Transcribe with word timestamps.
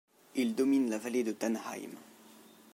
Il 0.33 0.55
domine 0.55 0.89
la 0.89 0.97
vallée 0.97 1.21
de 1.23 1.31
Tannheim. 1.31 1.95